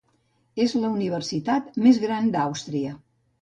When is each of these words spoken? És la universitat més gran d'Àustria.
És 0.63 0.71
la 0.77 0.89
universitat 0.95 1.69
més 1.85 2.01
gran 2.07 2.33
d'Àustria. 2.37 2.97